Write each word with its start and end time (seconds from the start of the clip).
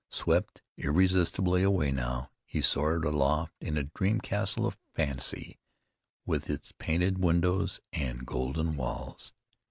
Swept 0.09 0.63
irresistibly 0.77 1.61
away 1.61 1.91
now, 1.91 2.31
he 2.43 2.59
soared 2.59 3.05
aloft 3.05 3.53
in 3.61 3.77
a 3.77 3.83
dream 3.83 4.19
castle 4.19 4.65
of 4.65 4.75
fancy 4.95 5.59
with 6.25 6.49
its 6.49 6.73
painted 6.79 7.23
windows 7.23 7.79
and 7.93 8.25
golden 8.25 8.75
walls. 8.75 9.31